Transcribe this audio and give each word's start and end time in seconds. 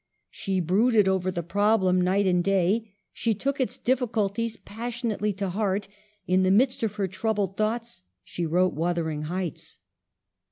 She 0.31 0.59
brooded 0.59 1.07
over 1.07 1.29
the 1.29 1.43
problem 1.43 2.01
night 2.01 2.25
and 2.25 2.43
day; 2.43 2.91
she 3.13 3.35
took 3.35 3.61
its 3.61 3.77
difficulties 3.77 4.57
passionately 4.57 5.31
to 5.33 5.49
heart; 5.49 5.87
in 6.25 6.41
the 6.41 6.49
midst 6.49 6.81
of 6.81 6.95
her 6.95 7.07
troubled 7.07 7.55
thoughts 7.55 8.01
she 8.23 8.47
wrote 8.47 8.73
'Wuthering 8.73 9.25
Heights.' 9.25 9.77